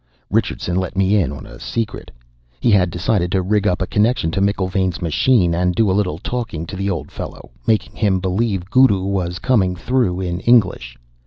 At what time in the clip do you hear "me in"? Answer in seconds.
0.97-1.31